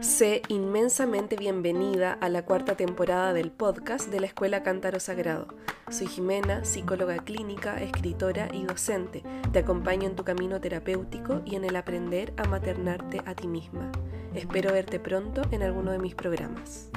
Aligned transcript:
Sé 0.00 0.42
inmensamente 0.48 1.36
bienvenida 1.36 2.12
a 2.12 2.28
la 2.28 2.44
cuarta 2.44 2.74
temporada 2.74 3.32
del 3.32 3.50
podcast 3.50 4.10
de 4.10 4.20
la 4.20 4.26
Escuela 4.26 4.62
Cántaro 4.62 5.00
Sagrado. 5.00 5.48
Soy 5.90 6.08
Jimena, 6.08 6.64
psicóloga 6.66 7.16
clínica, 7.18 7.80
escritora 7.82 8.48
y 8.52 8.64
docente. 8.64 9.22
Te 9.50 9.60
acompaño 9.60 10.08
en 10.08 10.16
tu 10.16 10.24
camino 10.24 10.60
terapéutico 10.60 11.40
y 11.46 11.56
en 11.56 11.64
el 11.64 11.76
aprender 11.76 12.34
a 12.36 12.44
maternarte 12.44 13.22
a 13.24 13.34
ti 13.34 13.48
misma. 13.48 13.90
Espero 14.34 14.72
verte 14.74 15.00
pronto 15.00 15.40
en 15.50 15.62
alguno 15.62 15.90
de 15.92 15.98
mis 15.98 16.14
programas. 16.14 16.90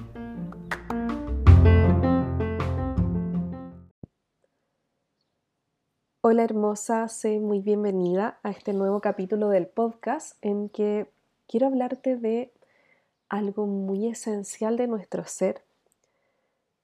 Hola 6.33 6.45
hermosa, 6.45 7.07
sé 7.09 7.39
muy 7.39 7.59
bienvenida 7.59 8.39
a 8.41 8.49
este 8.49 8.73
nuevo 8.73 9.01
capítulo 9.01 9.49
del 9.49 9.67
podcast 9.67 10.35
en 10.41 10.67
que 10.67 11.07
quiero 11.47 11.67
hablarte 11.67 12.17
de 12.17 12.51
algo 13.29 13.67
muy 13.67 14.07
esencial 14.07 14.75
de 14.75 14.87
nuestro 14.87 15.25
ser 15.25 15.61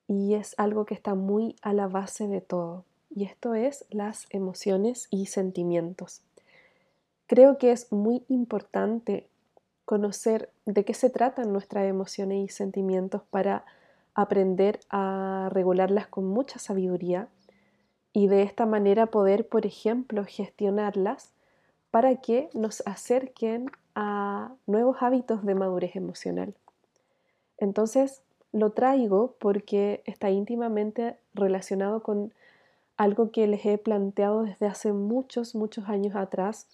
y 0.07 0.35
es 0.35 0.53
algo 0.59 0.85
que 0.85 0.93
está 0.93 1.15
muy 1.15 1.55
a 1.63 1.73
la 1.73 1.87
base 1.87 2.27
de 2.27 2.41
todo 2.41 2.85
y 3.09 3.23
esto 3.23 3.55
es 3.55 3.85
las 3.89 4.27
emociones 4.29 5.07
y 5.09 5.25
sentimientos. 5.25 6.21
Creo 7.25 7.57
que 7.57 7.71
es 7.71 7.91
muy 7.91 8.23
importante 8.27 9.25
conocer 9.83 10.51
de 10.67 10.85
qué 10.85 10.93
se 10.93 11.09
tratan 11.09 11.51
nuestras 11.51 11.85
emociones 11.85 12.37
y 12.45 12.53
sentimientos 12.53 13.23
para 13.31 13.65
aprender 14.13 14.79
a 14.91 15.49
regularlas 15.51 16.05
con 16.05 16.25
mucha 16.25 16.59
sabiduría 16.59 17.29
y 18.13 18.27
de 18.27 18.43
esta 18.43 18.65
manera 18.65 19.07
poder, 19.07 19.47
por 19.47 19.65
ejemplo, 19.65 20.25
gestionarlas 20.25 21.31
para 21.91 22.15
que 22.17 22.49
nos 22.53 22.81
acerquen 22.85 23.71
a 23.95 24.53
nuevos 24.67 24.97
hábitos 25.01 25.45
de 25.45 25.55
madurez 25.55 25.95
emocional. 25.95 26.53
Entonces, 27.57 28.21
lo 28.51 28.71
traigo 28.71 29.35
porque 29.39 30.01
está 30.05 30.29
íntimamente 30.29 31.17
relacionado 31.33 32.01
con 32.01 32.33
algo 32.97 33.31
que 33.31 33.47
les 33.47 33.65
he 33.65 33.77
planteado 33.77 34.43
desde 34.43 34.67
hace 34.67 34.91
muchos, 34.93 35.55
muchos 35.55 35.87
años 35.87 36.15
atrás 36.15 36.67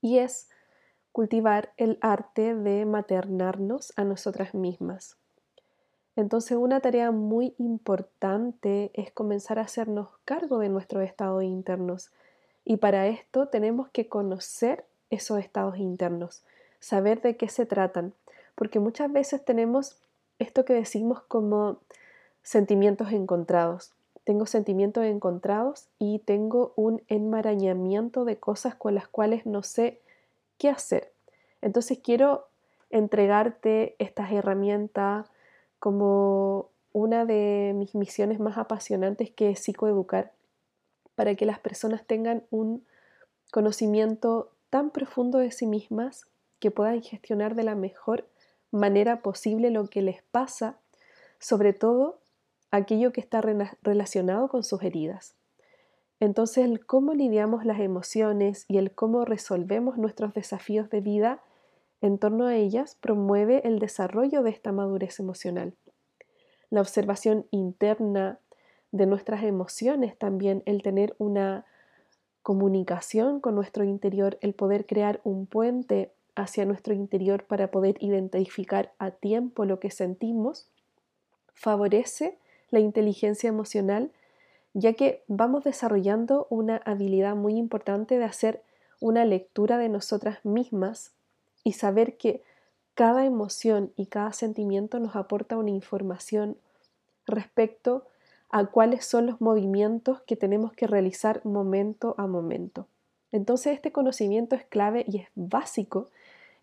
y 0.00 0.18
es 0.18 0.48
cultivar 1.12 1.72
el 1.76 1.98
arte 2.00 2.54
de 2.54 2.84
maternarnos 2.84 3.92
a 3.96 4.04
nosotras 4.04 4.54
mismas. 4.54 5.17
Entonces 6.18 6.58
una 6.58 6.80
tarea 6.80 7.12
muy 7.12 7.54
importante 7.58 8.90
es 8.94 9.12
comenzar 9.12 9.60
a 9.60 9.62
hacernos 9.62 10.08
cargo 10.24 10.58
de 10.58 10.68
nuestros 10.68 11.04
estados 11.04 11.44
internos 11.44 12.10
y 12.64 12.78
para 12.78 13.06
esto 13.06 13.46
tenemos 13.46 13.88
que 13.90 14.08
conocer 14.08 14.84
esos 15.10 15.38
estados 15.38 15.78
internos, 15.78 16.42
saber 16.80 17.22
de 17.22 17.36
qué 17.36 17.48
se 17.48 17.66
tratan, 17.66 18.14
porque 18.56 18.80
muchas 18.80 19.12
veces 19.12 19.44
tenemos 19.44 19.96
esto 20.40 20.64
que 20.64 20.72
decimos 20.72 21.22
como 21.28 21.78
sentimientos 22.42 23.12
encontrados. 23.12 23.92
Tengo 24.24 24.46
sentimientos 24.46 25.04
encontrados 25.04 25.86
y 26.00 26.18
tengo 26.18 26.72
un 26.74 27.00
enmarañamiento 27.06 28.24
de 28.24 28.38
cosas 28.38 28.74
con 28.74 28.96
las 28.96 29.06
cuales 29.06 29.46
no 29.46 29.62
sé 29.62 30.00
qué 30.58 30.68
hacer. 30.68 31.12
Entonces 31.62 32.00
quiero 32.02 32.48
entregarte 32.90 33.94
estas 34.00 34.32
herramientas 34.32 35.30
como 35.78 36.70
una 36.92 37.24
de 37.24 37.72
mis 37.74 37.94
misiones 37.94 38.40
más 38.40 38.58
apasionantes 38.58 39.30
que 39.30 39.50
es 39.50 39.60
psicoeducar, 39.60 40.32
para 41.14 41.34
que 41.34 41.46
las 41.46 41.58
personas 41.58 42.04
tengan 42.06 42.44
un 42.50 42.84
conocimiento 43.50 44.52
tan 44.70 44.90
profundo 44.90 45.38
de 45.38 45.50
sí 45.50 45.66
mismas 45.66 46.26
que 46.60 46.70
puedan 46.70 47.02
gestionar 47.02 47.54
de 47.54 47.64
la 47.64 47.74
mejor 47.74 48.26
manera 48.70 49.22
posible 49.22 49.70
lo 49.70 49.86
que 49.86 50.02
les 50.02 50.22
pasa, 50.22 50.78
sobre 51.38 51.72
todo 51.72 52.18
aquello 52.70 53.12
que 53.12 53.20
está 53.20 53.40
relacionado 53.82 54.48
con 54.48 54.62
sus 54.62 54.82
heridas. 54.82 55.34
Entonces 56.20 56.64
el 56.64 56.84
cómo 56.84 57.14
lidiamos 57.14 57.64
las 57.64 57.80
emociones 57.80 58.64
y 58.68 58.78
el 58.78 58.92
cómo 58.92 59.24
resolvemos 59.24 59.96
nuestros 59.98 60.34
desafíos 60.34 60.90
de 60.90 61.00
vida 61.00 61.40
en 62.00 62.18
torno 62.18 62.46
a 62.46 62.56
ellas 62.56 62.96
promueve 63.00 63.62
el 63.64 63.78
desarrollo 63.78 64.42
de 64.42 64.50
esta 64.50 64.72
madurez 64.72 65.18
emocional. 65.18 65.74
La 66.70 66.80
observación 66.80 67.46
interna 67.50 68.38
de 68.92 69.06
nuestras 69.06 69.42
emociones 69.42 70.16
también, 70.16 70.62
el 70.66 70.82
tener 70.82 71.14
una 71.18 71.64
comunicación 72.42 73.40
con 73.40 73.54
nuestro 73.54 73.84
interior, 73.84 74.38
el 74.40 74.54
poder 74.54 74.86
crear 74.86 75.20
un 75.24 75.46
puente 75.46 76.12
hacia 76.34 76.64
nuestro 76.64 76.94
interior 76.94 77.44
para 77.44 77.70
poder 77.70 77.96
identificar 78.00 78.92
a 78.98 79.10
tiempo 79.10 79.64
lo 79.64 79.80
que 79.80 79.90
sentimos, 79.90 80.70
favorece 81.52 82.38
la 82.70 82.80
inteligencia 82.80 83.48
emocional, 83.48 84.12
ya 84.72 84.92
que 84.92 85.24
vamos 85.26 85.64
desarrollando 85.64 86.46
una 86.48 86.76
habilidad 86.76 87.34
muy 87.34 87.56
importante 87.56 88.18
de 88.18 88.24
hacer 88.24 88.62
una 89.00 89.24
lectura 89.24 89.78
de 89.78 89.88
nosotras 89.88 90.44
mismas 90.44 91.12
y 91.64 91.72
saber 91.72 92.16
que 92.16 92.42
cada 92.94 93.24
emoción 93.24 93.92
y 93.96 94.06
cada 94.06 94.32
sentimiento 94.32 94.98
nos 94.98 95.14
aporta 95.16 95.56
una 95.56 95.70
información 95.70 96.56
respecto 97.26 98.06
a 98.50 98.66
cuáles 98.66 99.04
son 99.04 99.26
los 99.26 99.40
movimientos 99.40 100.20
que 100.22 100.36
tenemos 100.36 100.72
que 100.72 100.86
realizar 100.86 101.44
momento 101.44 102.14
a 102.18 102.26
momento. 102.26 102.86
Entonces 103.30 103.74
este 103.74 103.92
conocimiento 103.92 104.56
es 104.56 104.64
clave 104.64 105.04
y 105.06 105.18
es 105.18 105.28
básico 105.34 106.10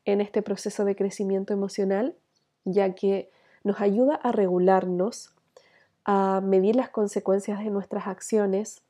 en 0.04 0.22
este 0.22 0.42
proceso 0.42 0.84
de 0.86 0.96
crecimiento 0.96 1.54
emocional, 1.54 2.16
ya 2.64 2.94
que 2.96 3.30
nos 3.64 3.82
ayuda 3.82 4.16
a 4.16 4.32
regularnos, 4.32 5.34
a 6.06 6.42
medir 6.42 6.76
las 6.76 6.90
consecuencias 6.90 7.60
de 7.60 7.70
nuestras 7.70 8.08
acciones, 8.08 8.82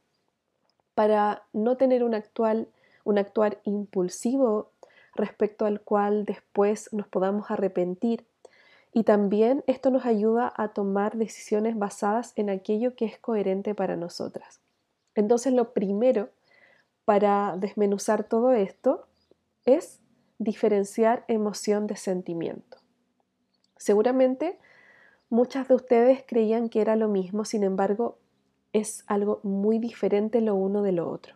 para 0.93 1.43
no 1.51 1.75
tener 1.75 2.03
un, 2.03 2.15
actual, 2.15 2.67
un 3.03 3.17
actuar 3.17 3.59
impulsivo 3.65 4.71
respecto 5.15 5.65
al 5.65 5.81
cual 5.81 6.25
después 6.25 6.91
nos 6.93 7.07
podamos 7.07 7.49
arrepentir. 7.49 8.27
Y 8.93 9.03
también 9.03 9.63
esto 9.67 9.89
nos 9.89 10.05
ayuda 10.05 10.53
a 10.55 10.69
tomar 10.69 11.17
decisiones 11.17 11.77
basadas 11.77 12.33
en 12.35 12.49
aquello 12.49 12.95
que 12.95 13.05
es 13.05 13.17
coherente 13.17 13.75
para 13.75 13.95
nosotras. 13.95 14.61
Entonces 15.15 15.53
lo 15.53 15.73
primero 15.73 16.29
para 17.05 17.55
desmenuzar 17.57 18.23
todo 18.23 18.53
esto 18.53 19.07
es 19.65 19.99
diferenciar 20.37 21.23
emoción 21.27 21.87
de 21.87 21.95
sentimiento. 21.95 22.77
Seguramente 23.77 24.57
muchas 25.29 25.67
de 25.67 25.75
ustedes 25.75 26.23
creían 26.25 26.69
que 26.69 26.81
era 26.81 26.95
lo 26.95 27.07
mismo, 27.07 27.45
sin 27.45 27.63
embargo, 27.63 28.17
es 28.73 29.03
algo 29.07 29.39
muy 29.43 29.79
diferente 29.79 30.41
lo 30.41 30.55
uno 30.55 30.81
de 30.81 30.91
lo 30.91 31.09
otro. 31.09 31.35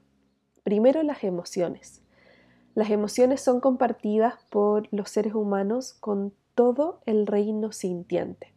Primero, 0.64 1.04
las 1.04 1.24
emociones. 1.24 2.02
Las 2.80 2.92
emociones 2.92 3.42
son 3.42 3.60
compartidas 3.60 4.36
por 4.50 4.88
los 4.92 5.10
seres 5.10 5.36
humanos 5.36 5.98
con 6.00 6.32
todo 6.56 7.02
el 7.06 7.28
reino 7.28 7.74
sintiente. 7.74 8.54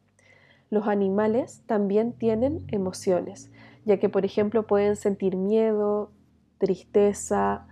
Los 0.71 0.87
animales 0.87 1.65
también 1.67 2.13
tienen 2.13 2.65
emociones, 2.69 3.51
ya 3.85 3.99
que 3.99 4.09
por 4.09 4.25
ejemplo 4.25 4.65
pueden 4.65 4.95
sentir 4.95 5.37
miedo, 5.37 6.13
tristeza, 6.59 7.67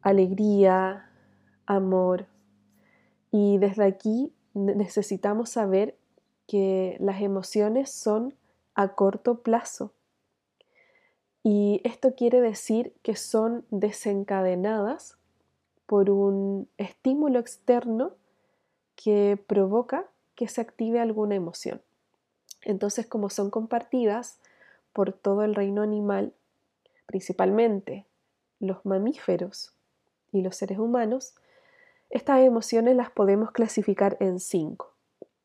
alegría, 0.00 1.10
amor. 1.66 2.24
Y 3.30 3.58
desde 3.58 3.84
aquí 3.84 4.32
necesitamos 4.54 5.50
saber 5.50 5.98
que 6.46 6.96
las 6.98 7.20
emociones 7.20 7.92
son 7.92 8.34
a 8.74 8.94
corto 8.94 9.42
plazo. 9.42 9.92
Y 11.50 11.80
esto 11.82 12.14
quiere 12.14 12.42
decir 12.42 12.92
que 13.02 13.16
son 13.16 13.64
desencadenadas 13.70 15.16
por 15.86 16.10
un 16.10 16.68
estímulo 16.76 17.38
externo 17.38 18.12
que 18.96 19.42
provoca 19.46 20.04
que 20.34 20.46
se 20.46 20.60
active 20.60 21.00
alguna 21.00 21.36
emoción. 21.36 21.80
Entonces, 22.60 23.06
como 23.06 23.30
son 23.30 23.48
compartidas 23.48 24.40
por 24.92 25.14
todo 25.14 25.42
el 25.42 25.54
reino 25.54 25.80
animal, 25.80 26.34
principalmente 27.06 28.04
los 28.60 28.84
mamíferos 28.84 29.72
y 30.32 30.42
los 30.42 30.54
seres 30.54 30.78
humanos, 30.78 31.34
estas 32.10 32.40
emociones 32.40 32.94
las 32.94 33.10
podemos 33.10 33.52
clasificar 33.52 34.18
en 34.20 34.38
cinco. 34.38 34.92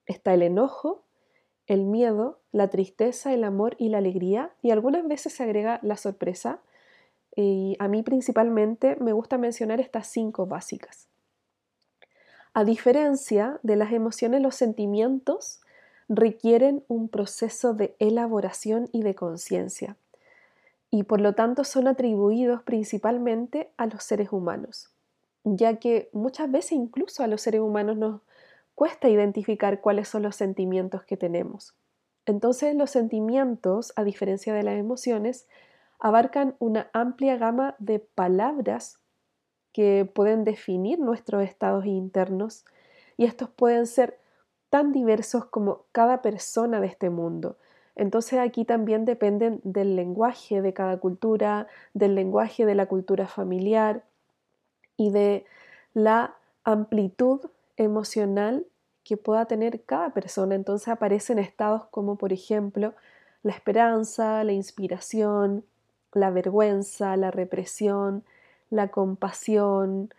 Está 0.06 0.34
el 0.34 0.42
enojo, 0.42 1.06
el 1.74 1.86
miedo, 1.86 2.40
la 2.52 2.68
tristeza, 2.70 3.34
el 3.34 3.44
amor 3.44 3.76
y 3.80 3.90
la 3.90 3.98
alegría, 3.98 4.52
y 4.62 4.72
algunas 4.72 5.08
veces 5.08 5.34
se 5.34 5.44
agrega 5.44 5.80
la 5.82 5.98
sorpresa. 5.98 6.60
Y 7.36 7.76
a 7.80 7.88
mí 7.88 8.04
principalmente 8.04 8.96
me 9.00 9.14
gusta 9.14 9.38
mencionar 9.38 9.80
estas 9.80 10.08
cinco 10.08 10.46
básicas. 10.46 11.08
A 12.54 12.64
diferencia 12.64 13.60
de 13.64 13.76
las 13.76 13.92
emociones, 13.92 14.42
los 14.42 14.56
sentimientos 14.56 15.62
requieren 16.10 16.84
un 16.88 17.10
proceso 17.10 17.74
de 17.74 17.96
elaboración 17.98 18.88
y 18.92 19.02
de 19.02 19.16
conciencia. 19.16 19.98
y 20.96 21.02
por 21.02 21.20
lo 21.20 21.34
tanto 21.34 21.64
son 21.64 21.88
atribuidos 21.88 22.62
principalmente 22.62 23.72
a 23.78 23.88
los 23.88 24.04
seres 24.04 24.32
humanos, 24.32 24.92
ya 25.44 25.78
que 25.78 26.08
muchas 26.14 26.52
veces 26.52 26.74
incluso 26.74 27.24
a 27.24 27.28
los 27.28 27.42
seres 27.42 27.62
humanos 27.62 27.98
nos 27.98 28.22
cuesta 28.76 29.10
identificar 29.10 29.82
cuáles 29.82 30.08
son 30.08 30.24
los 30.24 30.36
sentimientos 30.36 31.04
que 31.04 31.18
tenemos. 31.18 31.76
Entonces 32.26 32.76
los 32.76 32.90
sentimientos, 32.90 33.94
a 33.96 34.04
diferencia 34.04 34.54
de 34.54 34.64
las 34.64 34.76
emociones, 34.76 35.48
abarcan 36.00 36.56
una 36.60 36.90
amplia 36.94 37.38
gama 37.38 37.76
de 37.80 38.00
palabras 38.00 39.00
que 39.72 40.10
pueden 40.14 40.44
definir 40.44 41.00
nuestros 41.00 41.44
estados 41.44 41.86
internos 41.86 42.66
y 43.18 43.26
estos 43.26 43.50
pueden 43.50 43.88
ser 43.88 44.20
tan 44.70 44.92
diversos 44.92 45.46
como 45.46 45.86
cada 45.92 46.22
persona 46.22 46.80
de 46.80 46.88
este 46.88 47.10
mundo. 47.10 47.58
Entonces 47.96 48.40
aquí 48.40 48.66
también 48.66 49.06
dependen 49.06 49.62
del 49.64 49.96
lenguaje 49.96 50.62
de 50.62 50.74
cada 50.74 50.98
cultura, 50.98 51.68
del 51.94 52.16
lenguaje 52.16 52.66
de 52.66 52.76
la 52.76 52.88
cultura 52.88 53.28
familiar 53.28 54.04
y 54.98 55.12
de 55.12 55.46
la 55.94 56.36
amplitud 56.64 57.42
emocional 57.78 58.66
que 59.04 59.18
pueda 59.18 59.46
tener 59.46 59.84
cada 59.84 60.12
persona. 60.14 60.56
Entonces 60.56 60.88
aparecen 60.88 61.40
estados 61.40 61.86
como 61.86 62.18
por 62.18 62.34
ejemplo 62.34 62.94
la 63.44 63.52
esperanza, 63.52 64.44
la 64.44 64.54
inspiración, 64.54 65.66
la 66.14 66.32
vergüenza, 66.32 67.18
la 67.18 67.32
represión, 67.32 68.24
la 68.70 68.90
compasión, 68.90 70.14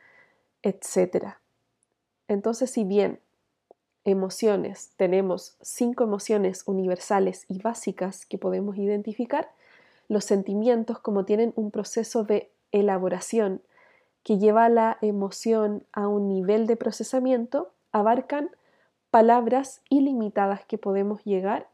etc. 0.62 1.36
Entonces, 2.28 2.70
si 2.70 2.84
bien 2.84 3.20
emociones 4.04 4.92
tenemos 4.96 5.56
cinco 5.62 6.04
emociones 6.04 6.62
universales 6.66 7.46
y 7.48 7.60
básicas 7.60 8.26
que 8.26 8.38
podemos 8.38 8.76
identificar, 8.76 9.50
los 10.08 10.24
sentimientos, 10.24 10.98
como 10.98 11.24
tienen 11.24 11.54
un 11.56 11.70
proceso 11.70 12.24
de 12.24 12.50
elaboración 12.72 13.62
que 14.24 14.38
lleva 14.38 14.68
la 14.68 14.98
emoción 15.02 15.84
a 15.92 16.08
un 16.08 16.28
nivel 16.28 16.66
de 16.66 16.76
procesamiento, 16.76 17.70
abarcan 17.92 18.50
palabras 19.10 19.82
ilimitadas 19.90 20.64
que 20.64 20.78
podemos 20.78 21.22
llegar 21.24 21.68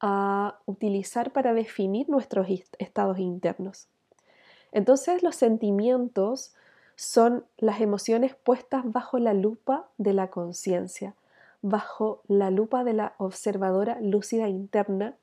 a 0.00 0.58
utilizar 0.66 1.32
para 1.32 1.52
definir 1.54 2.08
nuestros 2.08 2.46
estados 2.78 3.18
internos. 3.18 3.88
Entonces 4.70 5.22
los 5.22 5.34
sentimientos 5.34 6.54
son 6.94 7.44
las 7.56 7.80
emociones 7.80 8.34
puestas 8.34 8.82
bajo 8.84 9.18
la 9.18 9.34
lupa 9.34 9.88
de 9.96 10.12
la 10.12 10.28
conciencia, 10.28 11.14
bajo 11.62 12.22
la 12.28 12.50
lupa 12.50 12.84
de 12.84 12.92
la 12.92 13.14
observadora 13.18 13.98
lúcida 14.00 14.48
interna, 14.48 15.16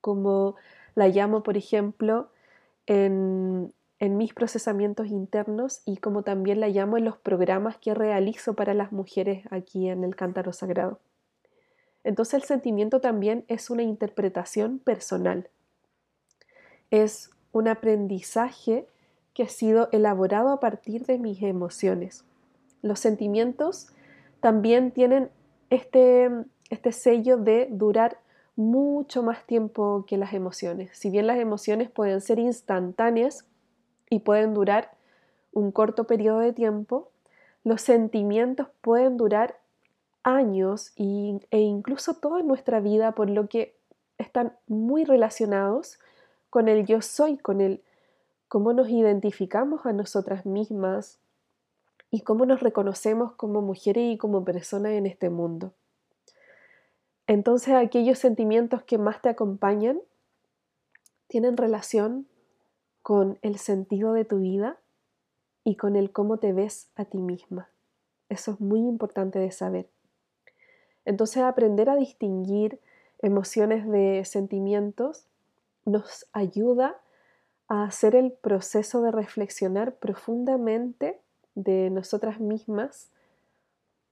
como 0.00 0.56
la 0.94 1.08
llamo, 1.08 1.42
por 1.42 1.56
ejemplo, 1.56 2.28
en, 2.86 3.72
en 4.02 4.16
mis 4.16 4.34
procesamientos 4.34 5.06
internos 5.06 5.80
y 5.86 5.98
como 5.98 6.24
también 6.24 6.58
la 6.58 6.66
llamo 6.66 6.96
en 6.96 7.04
los 7.04 7.18
programas 7.18 7.76
que 7.76 7.94
realizo 7.94 8.54
para 8.54 8.74
las 8.74 8.90
mujeres 8.90 9.44
aquí 9.52 9.88
en 9.88 10.02
el 10.02 10.16
Cántaro 10.16 10.52
Sagrado. 10.52 10.98
Entonces 12.02 12.34
el 12.34 12.42
sentimiento 12.42 13.00
también 13.00 13.44
es 13.46 13.70
una 13.70 13.84
interpretación 13.84 14.80
personal. 14.80 15.50
Es 16.90 17.30
un 17.52 17.68
aprendizaje 17.68 18.88
que 19.34 19.44
ha 19.44 19.48
sido 19.48 19.88
elaborado 19.92 20.48
a 20.48 20.58
partir 20.58 21.06
de 21.06 21.18
mis 21.18 21.40
emociones. 21.40 22.24
Los 22.82 22.98
sentimientos 22.98 23.86
también 24.40 24.90
tienen 24.90 25.30
este, 25.70 26.28
este 26.70 26.90
sello 26.90 27.36
de 27.36 27.68
durar 27.70 28.18
mucho 28.56 29.22
más 29.22 29.46
tiempo 29.46 30.04
que 30.08 30.18
las 30.18 30.32
emociones. 30.32 30.90
Si 30.98 31.08
bien 31.08 31.28
las 31.28 31.38
emociones 31.38 31.88
pueden 31.88 32.20
ser 32.20 32.40
instantáneas 32.40 33.46
y 34.12 34.18
pueden 34.18 34.52
durar 34.52 34.90
un 35.54 35.72
corto 35.72 36.04
periodo 36.04 36.40
de 36.40 36.52
tiempo, 36.52 37.08
los 37.64 37.80
sentimientos 37.80 38.68
pueden 38.82 39.16
durar 39.16 39.58
años 40.22 40.92
e 40.96 41.58
incluso 41.58 42.12
toda 42.12 42.42
nuestra 42.42 42.80
vida, 42.80 43.12
por 43.12 43.30
lo 43.30 43.48
que 43.48 43.74
están 44.18 44.54
muy 44.66 45.04
relacionados 45.04 45.98
con 46.50 46.68
el 46.68 46.84
yo 46.84 47.00
soy, 47.00 47.38
con 47.38 47.62
el 47.62 47.82
cómo 48.48 48.74
nos 48.74 48.90
identificamos 48.90 49.86
a 49.86 49.94
nosotras 49.94 50.44
mismas 50.44 51.18
y 52.10 52.20
cómo 52.20 52.44
nos 52.44 52.60
reconocemos 52.60 53.32
como 53.32 53.62
mujeres 53.62 54.12
y 54.12 54.18
como 54.18 54.44
personas 54.44 54.92
en 54.92 55.06
este 55.06 55.30
mundo. 55.30 55.72
Entonces 57.26 57.72
aquellos 57.72 58.18
sentimientos 58.18 58.82
que 58.82 58.98
más 58.98 59.22
te 59.22 59.30
acompañan 59.30 60.02
tienen 61.28 61.56
relación 61.56 62.26
con 63.02 63.38
el 63.42 63.58
sentido 63.58 64.12
de 64.12 64.24
tu 64.24 64.38
vida 64.38 64.78
y 65.64 65.76
con 65.76 65.96
el 65.96 66.12
cómo 66.12 66.38
te 66.38 66.52
ves 66.52 66.90
a 66.94 67.04
ti 67.04 67.18
misma. 67.18 67.68
Eso 68.28 68.52
es 68.52 68.60
muy 68.60 68.80
importante 68.80 69.38
de 69.38 69.50
saber. 69.50 69.88
Entonces 71.04 71.42
aprender 71.42 71.90
a 71.90 71.96
distinguir 71.96 72.80
emociones 73.20 73.88
de 73.88 74.24
sentimientos 74.24 75.26
nos 75.84 76.26
ayuda 76.32 77.00
a 77.68 77.84
hacer 77.84 78.14
el 78.14 78.32
proceso 78.32 79.02
de 79.02 79.10
reflexionar 79.10 79.96
profundamente 79.96 81.20
de 81.54 81.90
nosotras 81.90 82.40
mismas 82.40 83.10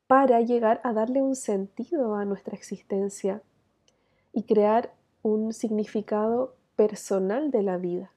para 0.06 0.40
llegar 0.40 0.80
a 0.82 0.92
darle 0.92 1.22
un 1.22 1.36
sentido 1.36 2.16
a 2.16 2.24
nuestra 2.24 2.56
existencia 2.56 3.42
y 4.32 4.42
crear 4.44 4.92
un 5.22 5.52
significado 5.52 6.56
personal 6.76 7.50
de 7.50 7.62
la 7.62 7.76
vida. 7.76 8.10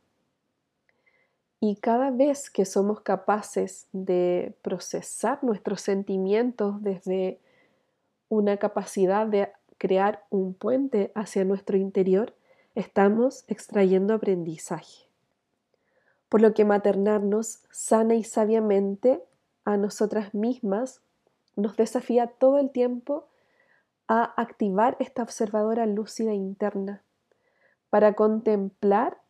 Y 1.66 1.78
cada 1.78 2.12
vez 2.12 2.50
que 2.50 2.66
somos 2.66 3.00
capaces 3.00 3.88
de 3.94 4.54
procesar 4.62 5.42
nuestros 5.46 5.80
sentimientos 5.80 6.84
desde 6.84 7.40
una 8.28 8.58
capacidad 8.58 9.26
de 9.26 9.50
crear 9.78 10.26
un 10.30 10.56
puente 10.56 11.14
hacia 11.16 11.46
nuestro 11.46 11.78
interior, 11.78 12.36
estamos 12.76 13.46
extrayendo 13.48 14.14
aprendizaje. 14.14 15.06
Por 16.28 16.42
lo 16.42 16.54
que 16.54 16.66
maternarnos 16.66 17.64
sana 17.72 18.16
y 18.16 18.26
sabiamente 18.26 19.24
a 19.64 19.78
nosotras 19.78 20.34
mismas 20.34 21.00
nos 21.56 21.78
desafía 21.78 22.28
todo 22.28 22.60
el 22.60 22.72
tiempo 22.72 23.30
a 24.10 24.34
activar 24.36 24.98
esta 25.00 25.24
observadora 25.24 25.86
lúcida 25.86 26.34
interna 26.34 27.04
para 27.90 28.16
contemplar 28.16 29.22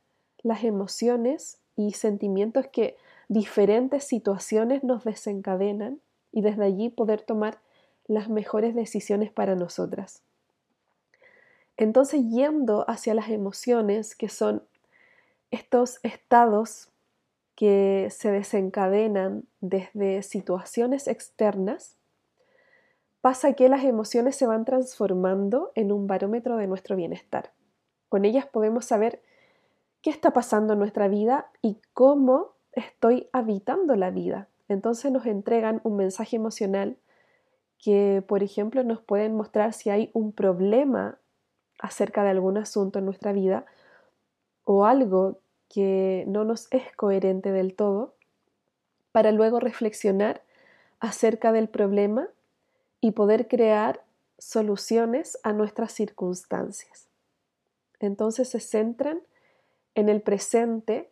las 0.41 0.63
emociones 0.63 1.59
y 1.75 1.93
sentimientos 1.93 2.67
que 2.67 2.97
diferentes 3.27 4.03
situaciones 4.03 4.83
nos 4.83 5.03
desencadenan 5.03 5.99
y 6.31 6.41
desde 6.41 6.65
allí 6.65 6.89
poder 6.89 7.21
tomar 7.21 7.59
las 8.07 8.29
mejores 8.29 8.75
decisiones 8.75 9.31
para 9.31 9.55
nosotras. 9.55 10.21
Entonces, 11.77 12.21
yendo 12.29 12.89
hacia 12.89 13.13
las 13.13 13.29
emociones, 13.29 14.15
que 14.15 14.29
son 14.29 14.63
estos 15.51 15.99
estados 16.03 16.89
que 17.55 18.07
se 18.11 18.31
desencadenan 18.31 19.45
desde 19.61 20.21
situaciones 20.23 21.07
externas, 21.07 21.97
pasa 23.21 23.53
que 23.53 23.69
las 23.69 23.83
emociones 23.83 24.35
se 24.35 24.47
van 24.47 24.65
transformando 24.65 25.71
en 25.75 25.91
un 25.91 26.07
barómetro 26.07 26.57
de 26.57 26.67
nuestro 26.67 26.95
bienestar. 26.95 27.51
Con 28.09 28.25
ellas 28.25 28.45
podemos 28.45 28.85
saber 28.85 29.21
qué 30.03 30.09
está 30.09 30.31
pasando 30.31 30.73
en 30.73 30.79
nuestra 30.79 31.07
vida 31.07 31.49
y 31.61 31.79
cómo 31.93 32.51
estoy 32.73 33.29
habitando 33.31 33.95
la 33.95 34.11
vida. 34.11 34.49
Entonces 34.67 35.11
nos 35.11 35.25
entregan 35.25 35.79
un 35.83 35.95
mensaje 35.95 36.35
emocional 36.35 36.97
que, 37.79 38.23
por 38.27 38.43
ejemplo, 38.43 38.83
nos 38.83 39.01
pueden 39.01 39.33
mostrar 39.35 39.73
si 39.73 39.89
hay 39.89 40.11
un 40.13 40.33
problema 40.33 41.17
acerca 41.79 42.23
de 42.23 42.29
algún 42.29 42.57
asunto 42.57 42.99
en 42.99 43.05
nuestra 43.05 43.31
vida 43.31 43.65
o 44.65 44.85
algo 44.85 45.39
que 45.69 46.25
no 46.27 46.43
nos 46.43 46.67
es 46.71 46.83
coherente 46.95 47.51
del 47.51 47.73
todo, 47.73 48.13
para 49.11 49.31
luego 49.31 49.59
reflexionar 49.59 50.41
acerca 50.99 51.51
del 51.51 51.69
problema 51.69 52.27
y 52.99 53.11
poder 53.11 53.47
crear 53.47 54.03
soluciones 54.37 55.37
a 55.43 55.53
nuestras 55.53 55.93
circunstancias. 55.93 57.07
Entonces 57.99 58.49
se 58.49 58.59
centran 58.59 59.21
en 59.95 60.09
el 60.09 60.21
presente 60.21 61.11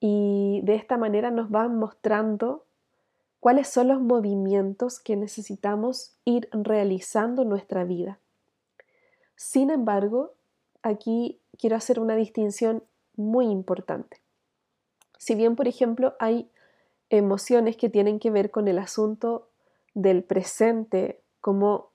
y 0.00 0.60
de 0.64 0.74
esta 0.74 0.96
manera 0.96 1.30
nos 1.30 1.50
van 1.50 1.76
mostrando 1.78 2.64
cuáles 3.40 3.68
son 3.68 3.88
los 3.88 4.00
movimientos 4.00 5.00
que 5.00 5.16
necesitamos 5.16 6.16
ir 6.24 6.48
realizando 6.52 7.44
nuestra 7.44 7.84
vida. 7.84 8.18
Sin 9.36 9.70
embargo, 9.70 10.32
aquí 10.82 11.40
quiero 11.58 11.76
hacer 11.76 12.00
una 12.00 12.16
distinción 12.16 12.82
muy 13.16 13.46
importante. 13.46 14.20
Si 15.18 15.34
bien, 15.34 15.56
por 15.56 15.68
ejemplo, 15.68 16.14
hay 16.18 16.50
emociones 17.10 17.76
que 17.76 17.88
tienen 17.88 18.18
que 18.18 18.30
ver 18.30 18.50
con 18.50 18.68
el 18.68 18.78
asunto 18.78 19.48
del 19.94 20.24
presente, 20.24 21.20
como 21.40 21.90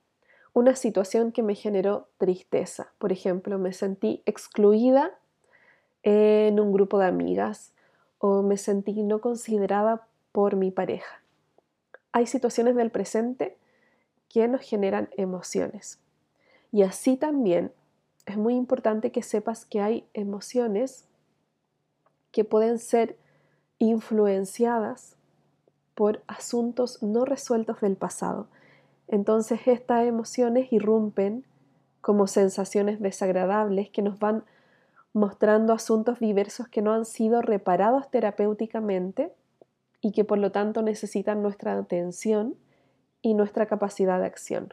una 0.52 0.74
situación 0.74 1.32
que 1.32 1.42
me 1.42 1.54
generó 1.54 2.08
tristeza. 2.18 2.92
Por 2.98 3.12
ejemplo, 3.12 3.58
me 3.58 3.72
sentí 3.72 4.22
excluida 4.26 5.18
en 6.02 6.60
un 6.60 6.72
grupo 6.72 6.98
de 6.98 7.06
amigas 7.06 7.72
o 8.18 8.42
me 8.42 8.56
sentí 8.56 9.02
no 9.02 9.20
considerada 9.20 10.06
por 10.32 10.56
mi 10.56 10.70
pareja. 10.70 11.22
Hay 12.12 12.26
situaciones 12.26 12.76
del 12.76 12.90
presente 12.90 13.56
que 14.28 14.46
nos 14.48 14.62
generan 14.62 15.08
emociones. 15.16 15.98
Y 16.72 16.82
así 16.82 17.16
también 17.16 17.72
es 18.26 18.36
muy 18.36 18.54
importante 18.54 19.10
que 19.10 19.22
sepas 19.22 19.64
que 19.64 19.80
hay 19.80 20.06
emociones 20.14 21.06
que 22.30 22.44
pueden 22.44 22.78
ser 22.78 23.16
influenciadas 23.78 25.16
por 25.94 26.22
asuntos 26.26 27.02
no 27.02 27.24
resueltos 27.24 27.80
del 27.80 27.96
pasado. 27.96 28.46
Entonces 29.08 29.60
estas 29.66 30.06
emociones 30.06 30.72
irrumpen 30.72 31.44
como 32.00 32.26
sensaciones 32.26 33.00
desagradables 33.00 33.90
que 33.90 34.02
nos 34.02 34.18
van 34.18 34.44
mostrando 35.12 35.72
asuntos 35.72 36.20
diversos 36.20 36.68
que 36.68 36.82
no 36.82 36.92
han 36.92 37.04
sido 37.04 37.42
reparados 37.42 38.10
terapéuticamente 38.10 39.32
y 40.00 40.12
que 40.12 40.24
por 40.24 40.38
lo 40.38 40.52
tanto 40.52 40.82
necesitan 40.82 41.42
nuestra 41.42 41.76
atención 41.76 42.54
y 43.22 43.34
nuestra 43.34 43.66
capacidad 43.66 44.20
de 44.20 44.26
acción. 44.26 44.72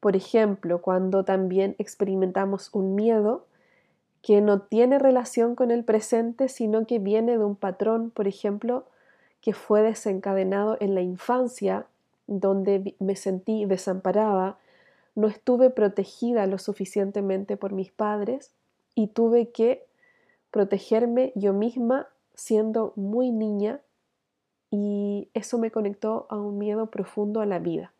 Por 0.00 0.16
ejemplo, 0.16 0.80
cuando 0.80 1.24
también 1.24 1.76
experimentamos 1.78 2.70
un 2.72 2.94
miedo 2.94 3.46
que 4.22 4.40
no 4.40 4.62
tiene 4.62 4.98
relación 4.98 5.54
con 5.54 5.70
el 5.70 5.84
presente, 5.84 6.48
sino 6.48 6.86
que 6.86 6.98
viene 6.98 7.32
de 7.38 7.44
un 7.44 7.56
patrón, 7.56 8.10
por 8.10 8.26
ejemplo, 8.26 8.86
que 9.40 9.52
fue 9.52 9.82
desencadenado 9.82 10.76
en 10.80 10.94
la 10.94 11.02
infancia, 11.02 11.86
donde 12.26 12.94
me 12.98 13.16
sentí 13.16 13.64
desamparada, 13.64 14.58
no 15.14 15.26
estuve 15.26 15.70
protegida 15.70 16.46
lo 16.46 16.58
suficientemente 16.58 17.56
por 17.56 17.72
mis 17.72 17.90
padres 17.90 18.52
y 18.94 19.08
tuve 19.08 19.50
que 19.50 19.86
protegerme 20.50 21.32
yo 21.34 21.52
misma 21.52 22.08
siendo 22.34 22.92
muy 22.96 23.30
niña 23.30 23.80
y 24.70 25.28
eso 25.34 25.58
me 25.58 25.70
conectó 25.70 26.26
a 26.30 26.36
un 26.36 26.58
miedo 26.58 26.86
profundo 26.86 27.40
a 27.40 27.46
la 27.46 27.58
vida, 27.58 27.92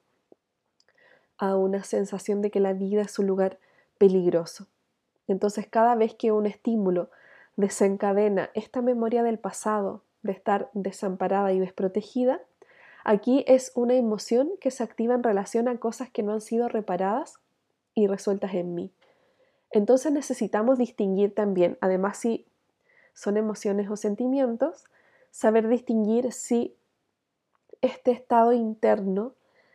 a 1.38 1.56
una 1.56 1.84
sensación 1.84 2.40
de 2.42 2.50
que 2.50 2.60
la 2.60 2.72
vida 2.72 3.02
es 3.02 3.18
un 3.18 3.26
lugar 3.26 3.58
peligroso. 3.98 4.66
Entonces 5.28 5.66
cada 5.68 5.94
vez 5.94 6.14
que 6.14 6.32
un 6.32 6.46
estímulo 6.46 7.10
desencadena 7.56 8.50
esta 8.54 8.82
memoria 8.82 9.22
del 9.22 9.38
pasado, 9.38 10.02
de 10.22 10.32
estar 10.32 10.70
desamparada 10.72 11.52
y 11.52 11.58
desprotegida, 11.58 12.40
aquí 13.04 13.44
es 13.46 13.72
una 13.74 13.94
emoción 13.94 14.50
que 14.60 14.70
se 14.70 14.82
activa 14.82 15.14
en 15.14 15.22
relación 15.22 15.68
a 15.68 15.76
cosas 15.78 16.10
que 16.10 16.22
no 16.22 16.32
han 16.32 16.40
sido 16.40 16.68
reparadas 16.68 17.38
y 17.94 18.06
resueltas 18.06 18.54
en 18.54 18.74
mí. 18.74 18.90
Entonces 19.72 20.12
necesitamos 20.12 20.78
distinguir 20.78 21.34
también, 21.34 21.78
además 21.80 22.18
si 22.18 22.46
son 23.14 23.36
emociones 23.36 23.90
o 23.90 23.96
sentimientos, 23.96 24.84
saber 25.30 25.68
distinguir 25.68 26.32
si 26.32 26.76
este 27.80 28.12
estado 28.12 28.52
interno 28.52 29.34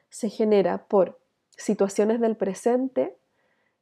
se 0.09 0.29
genera 0.29 0.87
por 0.87 1.19
situaciones 1.57 2.21
del 2.21 2.37
presente 2.37 3.17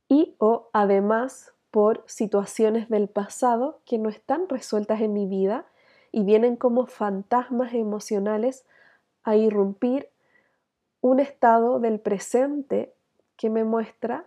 y 0.08 0.36
o 0.40 0.70
además 0.74 1.54
por 1.70 2.04
situaciones 2.08 2.90
del 2.90 3.10
pasado 3.10 3.82
que 3.86 3.98
no 3.98 4.10
están 4.10 4.48
resueltas 4.48 5.02
en 5.02 5.14
mi 5.14 5.28
vida 5.28 5.66
y 6.12 6.24
vienen 6.24 6.56
como 6.56 6.88
fantasmas 6.88 7.74
emocionales 7.74 8.66
a 9.24 9.36
irrumpir 9.36 10.10
un 11.02 11.20
estado 11.20 11.80
del 11.80 12.00
presente 12.00 12.94
que 13.36 13.50
me 13.50 13.66
muestra 13.66 14.26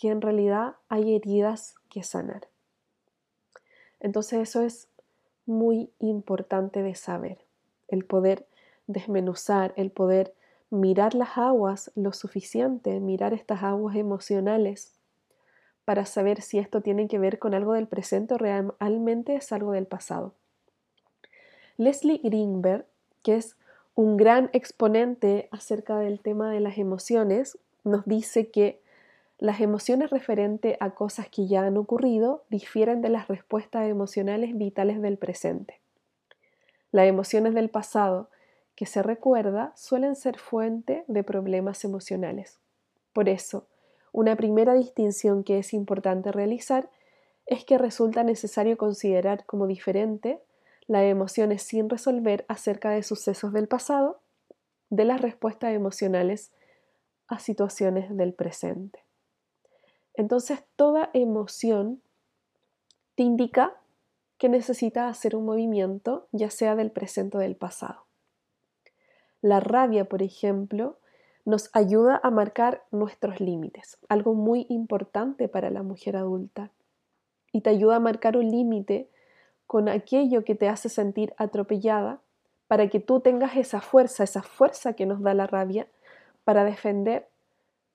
que 0.00 0.08
en 0.08 0.22
realidad 0.22 0.76
hay 0.88 1.14
heridas 1.14 1.74
que 1.90 2.02
sanar. 2.02 2.48
Entonces 4.00 4.40
eso 4.40 4.62
es 4.62 4.88
muy 5.44 5.90
importante 5.98 6.82
de 6.82 6.94
saber, 6.94 7.44
el 7.86 8.06
poder 8.06 8.46
desmenuzar, 8.86 9.74
el 9.76 9.90
poder 9.90 10.34
mirar 10.70 11.14
las 11.14 11.36
aguas 11.36 11.92
lo 11.96 12.14
suficiente, 12.14 12.98
mirar 12.98 13.34
estas 13.34 13.62
aguas 13.62 13.94
emocionales 13.94 14.94
para 15.84 16.06
saber 16.06 16.40
si 16.40 16.58
esto 16.58 16.80
tiene 16.80 17.06
que 17.06 17.18
ver 17.18 17.38
con 17.38 17.52
algo 17.52 17.74
del 17.74 17.86
presente 17.86 18.34
o 18.34 18.38
realmente 18.38 19.34
es 19.34 19.52
algo 19.52 19.72
del 19.72 19.86
pasado. 19.86 20.32
Leslie 21.76 22.20
Greenberg, 22.24 22.86
que 23.22 23.36
es 23.36 23.56
un 23.94 24.16
gran 24.16 24.48
exponente 24.54 25.48
acerca 25.50 25.98
del 25.98 26.20
tema 26.20 26.50
de 26.50 26.60
las 26.60 26.78
emociones, 26.78 27.58
nos 27.84 28.06
dice 28.06 28.50
que 28.50 28.80
las 29.40 29.60
emociones 29.60 30.10
referentes 30.10 30.76
a 30.80 30.90
cosas 30.90 31.30
que 31.30 31.46
ya 31.46 31.62
han 31.62 31.78
ocurrido 31.78 32.44
difieren 32.50 33.00
de 33.00 33.08
las 33.08 33.26
respuestas 33.26 33.88
emocionales 33.88 34.56
vitales 34.56 35.00
del 35.00 35.16
presente. 35.16 35.80
Las 36.92 37.06
emociones 37.06 37.54
del 37.54 37.70
pasado 37.70 38.28
que 38.74 38.84
se 38.84 39.02
recuerda 39.02 39.72
suelen 39.76 40.14
ser 40.14 40.38
fuente 40.38 41.04
de 41.08 41.24
problemas 41.24 41.84
emocionales. 41.84 42.60
Por 43.14 43.30
eso, 43.30 43.66
una 44.12 44.36
primera 44.36 44.74
distinción 44.74 45.42
que 45.42 45.58
es 45.58 45.72
importante 45.72 46.32
realizar 46.32 46.90
es 47.46 47.64
que 47.64 47.78
resulta 47.78 48.22
necesario 48.22 48.76
considerar 48.76 49.46
como 49.46 49.66
diferente 49.66 50.38
las 50.86 51.04
emociones 51.04 51.62
sin 51.62 51.88
resolver 51.88 52.44
acerca 52.48 52.90
de 52.90 53.02
sucesos 53.02 53.54
del 53.54 53.68
pasado 53.68 54.20
de 54.90 55.06
las 55.06 55.22
respuestas 55.22 55.72
emocionales 55.72 56.52
a 57.26 57.38
situaciones 57.38 58.14
del 58.14 58.34
presente. 58.34 59.00
Entonces 60.14 60.64
toda 60.76 61.10
emoción 61.12 62.02
te 63.14 63.22
indica 63.22 63.74
que 64.38 64.48
necesitas 64.48 65.10
hacer 65.10 65.36
un 65.36 65.44
movimiento, 65.44 66.26
ya 66.32 66.50
sea 66.50 66.74
del 66.74 66.90
presente 66.90 67.36
o 67.36 67.40
del 67.40 67.56
pasado. 67.56 68.06
La 69.42 69.60
rabia, 69.60 70.06
por 70.06 70.22
ejemplo, 70.22 70.98
nos 71.44 71.70
ayuda 71.72 72.20
a 72.22 72.30
marcar 72.30 72.84
nuestros 72.90 73.40
límites, 73.40 73.98
algo 74.08 74.34
muy 74.34 74.66
importante 74.68 75.48
para 75.48 75.70
la 75.70 75.82
mujer 75.82 76.16
adulta. 76.16 76.70
Y 77.52 77.62
te 77.62 77.70
ayuda 77.70 77.96
a 77.96 78.00
marcar 78.00 78.36
un 78.36 78.50
límite 78.50 79.08
con 79.66 79.88
aquello 79.88 80.44
que 80.44 80.54
te 80.54 80.68
hace 80.68 80.88
sentir 80.88 81.34
atropellada 81.36 82.20
para 82.66 82.88
que 82.88 83.00
tú 83.00 83.20
tengas 83.20 83.56
esa 83.56 83.80
fuerza, 83.80 84.24
esa 84.24 84.42
fuerza 84.42 84.92
que 84.94 85.06
nos 85.06 85.22
da 85.22 85.34
la 85.34 85.46
rabia 85.46 85.88
para 86.44 86.64
defender 86.64 87.28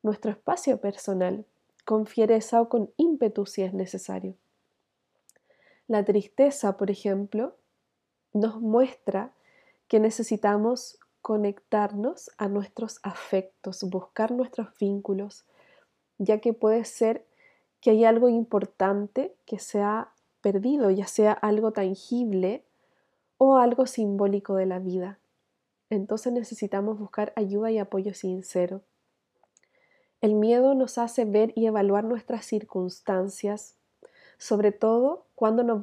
nuestro 0.03 0.31
espacio 0.31 0.77
personal, 0.79 1.45
con 1.85 2.07
fiereza 2.07 2.61
o 2.61 2.67
con 2.67 2.91
ímpetu 2.97 3.45
si 3.45 3.61
es 3.61 3.73
necesario. 3.73 4.35
La 5.87 6.03
tristeza, 6.03 6.77
por 6.77 6.89
ejemplo, 6.89 7.55
nos 8.33 8.59
muestra 8.59 9.31
que 9.87 9.99
necesitamos 9.99 10.99
conectarnos 11.21 12.31
a 12.37 12.47
nuestros 12.47 12.99
afectos, 13.03 13.83
buscar 13.83 14.31
nuestros 14.31 14.67
vínculos, 14.79 15.45
ya 16.17 16.39
que 16.39 16.53
puede 16.53 16.85
ser 16.85 17.25
que 17.81 17.91
hay 17.91 18.03
algo 18.03 18.29
importante 18.29 19.35
que 19.45 19.59
se 19.59 19.81
ha 19.81 20.09
perdido, 20.41 20.89
ya 20.89 21.07
sea 21.07 21.33
algo 21.33 21.71
tangible 21.71 22.63
o 23.37 23.57
algo 23.57 23.85
simbólico 23.85 24.55
de 24.55 24.65
la 24.65 24.79
vida. 24.79 25.19
Entonces 25.89 26.33
necesitamos 26.33 26.97
buscar 26.99 27.31
ayuda 27.35 27.71
y 27.71 27.77
apoyo 27.77 28.13
sincero. 28.13 28.81
El 30.25 30.33
miedo 30.33 30.73
nos 30.73 30.97
hace 30.97 31.23
ver 31.23 31.53
y 31.53 31.67
evaluar 31.67 32.03
nuestras 32.03 32.45
circunstancias, 32.45 33.77
sobre 34.39 34.71
todo 34.71 35.27
cuando 35.35 35.61
nos, 35.61 35.79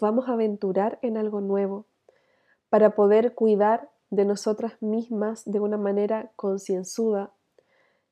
vamos 0.00 0.28
a 0.28 0.32
aventurar 0.32 0.98
en 1.00 1.16
algo 1.16 1.40
nuevo, 1.40 1.86
para 2.70 2.96
poder 2.96 3.34
cuidar 3.34 3.92
de 4.10 4.24
nosotras 4.24 4.82
mismas 4.82 5.44
de 5.44 5.60
una 5.60 5.76
manera 5.76 6.32
concienzuda 6.34 7.30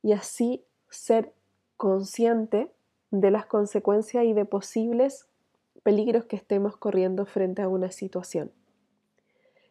y 0.05 0.13
así 0.13 0.65
ser 0.89 1.35
consciente 1.77 2.71
de 3.11 3.33
las 3.33 3.47
consecuencias 3.47 4.25
y 4.25 4.35
de 4.35 4.45
posibles 4.45 5.27
peligros 5.83 6.27
que 6.27 6.37
estemos 6.37 6.77
corriendo 6.77 7.27
frente 7.27 7.61
a 7.61 7.69
una 7.69 7.91
situación. 7.91 8.53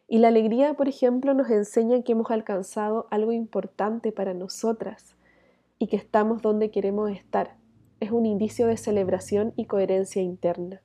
Y 0.08 0.18
la 0.18 0.28
alegría, 0.28 0.74
por 0.74 0.88
ejemplo, 0.88 1.32
nos 1.32 1.48
enseña 1.48 2.02
que 2.02 2.12
hemos 2.12 2.30
alcanzado 2.30 3.06
algo 3.10 3.32
importante 3.32 4.12
para 4.12 4.34
nosotras, 4.34 5.16
y 5.82 5.88
que 5.88 5.96
estamos 5.96 6.42
donde 6.42 6.70
queremos 6.70 7.10
estar. 7.10 7.56
Es 7.98 8.12
un 8.12 8.24
indicio 8.24 8.68
de 8.68 8.76
celebración 8.76 9.52
y 9.56 9.64
coherencia 9.64 10.22
interna. 10.22 10.80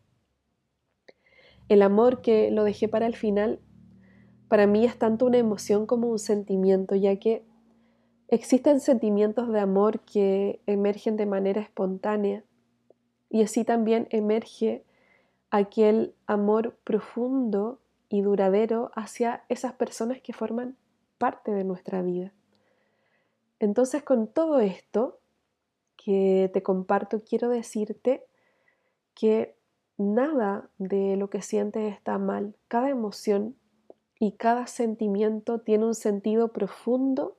El 1.69 1.83
amor 1.83 2.23
que 2.23 2.49
lo 2.49 2.63
dejé 2.63 2.87
para 2.87 3.05
el 3.05 3.15
final, 3.15 3.59
para 4.47 4.65
mí 4.65 4.85
es 4.85 4.97
tanto 4.97 5.27
una 5.27 5.37
emoción 5.37 5.85
como 5.85 6.07
un 6.07 6.17
sentimiento, 6.17 6.95
ya 6.95 7.15
que 7.17 7.45
existen 8.27 8.79
sentimientos 8.79 9.49
de 9.49 9.59
amor 9.59 9.99
que 9.99 10.61
emergen 10.65 11.15
de 11.15 11.27
manera 11.27 11.61
espontánea 11.61 12.43
y 13.29 13.43
así 13.43 13.63
también 13.63 14.07
emerge 14.09 14.83
aquel 15.51 16.15
amor 16.25 16.75
profundo 16.83 17.81
y 18.09 18.21
duradero 18.21 18.89
hacia 18.95 19.43
esas 19.47 19.73
personas 19.73 20.21
que 20.23 20.33
forman 20.33 20.75
parte 21.19 21.51
de 21.51 21.65
nuestra 21.65 22.01
vida. 22.01 22.33
Entonces 23.59 24.03
con 24.03 24.27
todo 24.27 24.59
esto 24.59 25.19
que 25.95 26.49
te 26.53 26.63
comparto, 26.63 27.23
quiero 27.23 27.49
decirte 27.49 28.25
que 29.13 29.57
nada 29.97 30.69
de 30.77 31.17
lo 31.17 31.29
que 31.29 31.41
sientes 31.41 31.93
está 31.93 32.17
mal. 32.17 32.55
Cada 32.67 32.89
emoción 32.89 33.55
y 34.19 34.33
cada 34.33 34.67
sentimiento 34.67 35.59
tiene 35.59 35.85
un 35.85 35.95
sentido 35.95 36.53
profundo 36.53 37.37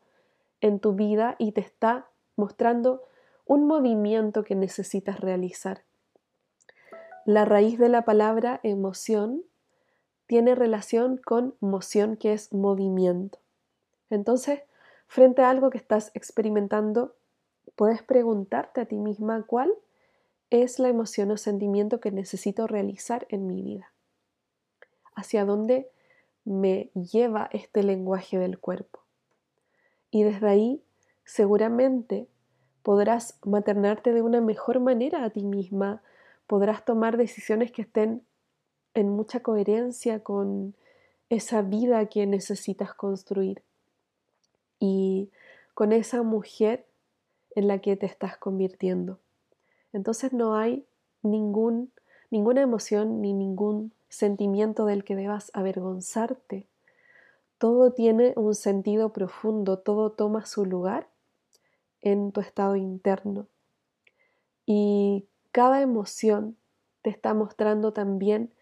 en 0.60 0.80
tu 0.80 0.94
vida 0.94 1.36
y 1.38 1.52
te 1.52 1.60
está 1.60 2.10
mostrando 2.36 3.02
un 3.46 3.66
movimiento 3.66 4.44
que 4.44 4.54
necesitas 4.54 5.20
realizar. 5.20 5.84
La 7.24 7.44
raíz 7.44 7.78
de 7.78 7.88
la 7.88 8.04
palabra 8.04 8.60
emoción 8.62 9.42
tiene 10.26 10.54
relación 10.54 11.16
con 11.16 11.54
moción, 11.60 12.16
que 12.16 12.32
es 12.32 12.52
movimiento. 12.52 13.38
Entonces, 14.10 14.60
frente 15.08 15.42
a 15.42 15.50
algo 15.50 15.70
que 15.70 15.78
estás 15.78 16.12
experimentando, 16.14 17.16
puedes 17.74 18.02
preguntarte 18.02 18.82
a 18.82 18.86
ti 18.86 18.98
misma 18.98 19.44
cuál 19.46 19.72
es 20.50 20.78
la 20.78 20.88
emoción 20.88 21.30
o 21.30 21.36
sentimiento 21.36 21.98
que 22.00 22.12
necesito 22.12 22.66
realizar 22.66 23.26
en 23.30 23.46
mi 23.46 23.62
vida. 23.62 23.92
¿Hacia 25.14 25.44
dónde 25.44 25.90
me 26.44 26.90
lleva 26.94 27.48
este 27.52 27.82
lenguaje 27.82 28.38
del 28.38 28.58
cuerpo? 28.58 29.00
Y 30.10 30.22
desde 30.22 30.48
ahí 30.48 30.82
seguramente 31.24 32.28
podrás 32.82 33.38
maternarte 33.44 34.12
de 34.12 34.22
una 34.22 34.40
mejor 34.40 34.80
manera 34.80 35.24
a 35.24 35.30
ti 35.30 35.44
misma, 35.44 36.02
podrás 36.46 36.84
tomar 36.84 37.16
decisiones 37.16 37.72
que 37.72 37.82
estén 37.82 38.22
en 38.94 39.10
mucha 39.10 39.40
coherencia 39.40 40.22
con 40.22 40.74
esa 41.28 41.60
vida 41.62 42.06
que 42.06 42.26
necesitas 42.26 42.94
construir 42.94 43.62
y 44.78 45.30
con 45.74 45.92
esa 45.92 46.22
mujer 46.22 46.86
en 47.54 47.68
la 47.68 47.78
que 47.78 47.96
te 47.96 48.06
estás 48.06 48.36
convirtiendo. 48.36 49.18
Entonces 49.92 50.32
no 50.32 50.56
hay 50.56 50.84
ningún, 51.22 51.92
ninguna 52.30 52.62
emoción 52.62 53.20
ni 53.20 53.32
ningún 53.32 53.92
sentimiento 54.08 54.86
del 54.86 55.04
que 55.04 55.16
debas 55.16 55.50
avergonzarte. 55.54 56.66
Todo 57.58 57.92
tiene 57.92 58.32
un 58.36 58.54
sentido 58.54 59.12
profundo, 59.12 59.78
todo 59.78 60.10
toma 60.10 60.46
su 60.46 60.64
lugar 60.64 61.08
en 62.00 62.32
tu 62.32 62.40
estado 62.40 62.76
interno. 62.76 63.46
Y 64.66 65.26
cada 65.52 65.80
emoción 65.80 66.56
te 67.02 67.10
está 67.10 67.34
mostrando 67.34 67.92
también 67.92 68.52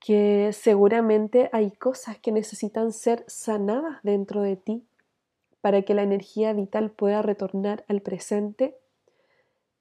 que 0.00 0.50
seguramente 0.52 1.48
hay 1.52 1.70
cosas 1.72 2.18
que 2.18 2.30
necesitan 2.30 2.92
ser 2.92 3.24
sanadas 3.26 3.98
dentro 4.02 4.42
de 4.42 4.56
ti 4.56 4.87
para 5.60 5.82
que 5.82 5.94
la 5.94 6.02
energía 6.02 6.52
vital 6.52 6.90
pueda 6.90 7.22
retornar 7.22 7.84
al 7.88 8.00
presente 8.00 8.76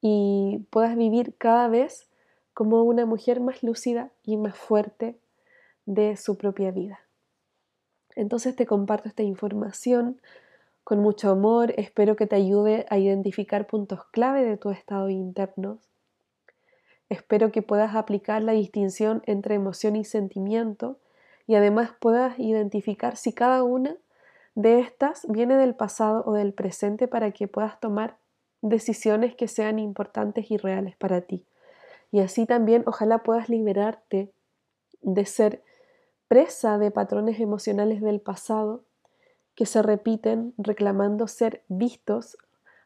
y 0.02 0.66
puedas 0.70 0.96
vivir 0.96 1.36
cada 1.38 1.68
vez 1.68 2.08
como 2.54 2.84
una 2.84 3.06
mujer 3.06 3.40
más 3.40 3.62
lúcida 3.64 4.12
y 4.24 4.38
más 4.38 4.58
fuerte 4.58 5.18
de 5.86 6.18
su 6.18 6.38
propia 6.38 6.72
vida. 6.72 7.00
Entonces 8.16 8.56
te 8.56 8.66
comparto 8.66 9.08
esta 9.10 9.24
información 9.24 10.20
con 10.84 11.00
mucho 11.00 11.30
amor, 11.30 11.74
espero 11.78 12.16
que 12.16 12.28
te 12.28 12.36
ayude 12.36 12.86
a 12.90 12.98
identificar 12.98 13.68
puntos 13.68 14.06
clave 14.06 14.46
de 14.46 14.58
tu 14.58 14.70
estado 14.72 15.10
interno. 15.10 15.80
Espero 17.10 17.52
que 17.52 17.62
puedas 17.62 17.94
aplicar 17.96 18.42
la 18.42 18.54
distinción 18.54 19.22
entre 19.26 19.56
emoción 19.56 19.96
y 19.96 20.06
sentimiento 20.06 20.98
y 21.46 21.56
además 21.56 21.92
puedas 22.00 22.40
identificar 22.40 23.18
si 23.18 23.34
cada 23.34 23.64
una 23.64 23.98
de 24.58 24.80
estas 24.80 25.28
viene 25.30 25.56
del 25.56 25.76
pasado 25.76 26.24
o 26.26 26.34
del 26.34 26.52
presente 26.52 27.08
para 27.08 27.30
que 27.30 27.48
puedas 27.48 27.80
tomar 27.80 28.18
decisiones 28.64 29.36
que 29.36 29.48
sean 29.48 29.78
importantes 29.78 30.50
y 30.50 30.58
reales 30.58 30.96
para 30.96 31.22
ti. 31.22 31.46
Y 32.12 32.22
así 32.22 32.48
también 32.48 32.82
ojalá 32.88 33.22
puedas 33.22 33.50
liberarte 33.50 34.34
de 35.04 35.26
ser 35.28 35.62
presa 36.28 36.80
de 36.80 36.90
patrones 36.90 37.40
emocionales 37.40 38.02
del 38.02 38.20
pasado 38.20 38.84
que 39.54 39.68
se 39.68 39.84
repiten 39.84 40.56
reclamando 40.58 41.28
ser 41.28 41.62
vistos, 41.68 42.36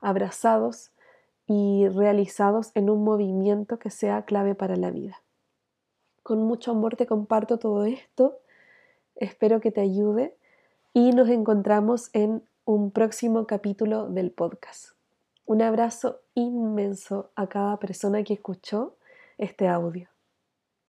abrazados 0.01 0.91
y 1.47 1.87
realizados 1.87 2.71
en 2.75 2.89
un 2.89 3.05
movimiento 3.05 3.79
que 3.79 3.91
sea 3.91 4.25
clave 4.25 4.55
para 4.55 4.75
la 4.75 4.91
vida. 4.91 5.21
Con 6.21 6.43
mucho 6.43 6.71
amor 6.71 6.97
te 6.97 7.07
comparto 7.07 7.59
todo 7.59 7.85
esto, 7.85 8.39
espero 9.15 9.61
que 9.61 9.71
te 9.71 9.79
ayude 9.79 10.35
y 10.93 11.11
nos 11.11 11.29
encontramos 11.29 12.09
en 12.13 12.43
un 12.65 12.91
próximo 12.91 13.47
capítulo 13.47 14.09
del 14.09 14.31
podcast. 14.31 14.91
Un 15.45 15.61
abrazo 15.61 16.21
inmenso 16.33 17.31
a 17.35 17.47
cada 17.47 17.79
persona 17.79 18.23
que 18.23 18.33
escuchó 18.33 18.97
este 19.37 19.67
audio. 19.67 20.10